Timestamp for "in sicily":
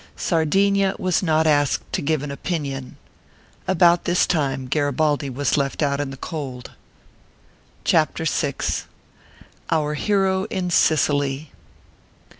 10.45-11.51